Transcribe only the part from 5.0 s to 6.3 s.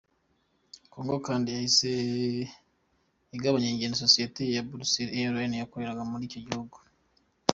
Airlines yakoreraga muri